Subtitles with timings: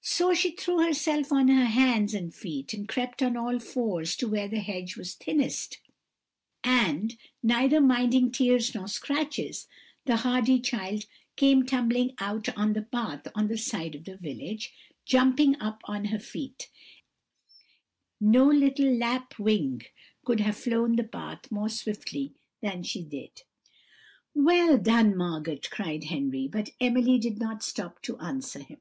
[0.00, 4.26] So she threw herself on her hands and feet, and crept on all fours to
[4.26, 5.80] where the hedge was thinnest,
[6.64, 9.68] and, neither minding tears nor scratches,
[10.06, 11.04] the hardy child
[11.36, 14.72] came tumbling out on the path on the side of the village,
[15.04, 16.70] jumping up on her feet;
[18.18, 19.82] and no little lapwing
[20.24, 22.32] could have flown the path more swiftly
[22.62, 23.42] than she did."
[24.34, 28.80] "Well done, Margot!" cried Henry; but Emily did not stop to answer him.